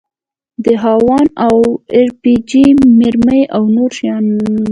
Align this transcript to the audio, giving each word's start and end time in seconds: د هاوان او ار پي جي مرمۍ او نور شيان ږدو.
د 0.63 0.65
هاوان 0.83 1.25
او 1.47 1.57
ار 1.97 2.09
پي 2.21 2.33
جي 2.49 2.65
مرمۍ 2.99 3.41
او 3.55 3.63
نور 3.75 3.91
شيان 3.97 4.23
ږدو. 4.35 4.55